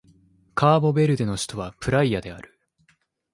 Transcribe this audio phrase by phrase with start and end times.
[0.55, 2.57] カーボベルデの首都はプライアである